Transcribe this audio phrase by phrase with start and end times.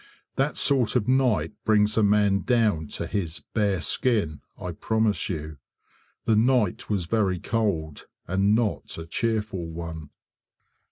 [0.35, 5.57] That sort of night brings a man down to his "bare skin", I promise you.
[6.25, 10.09] The night was very cold, and not a cheerful one.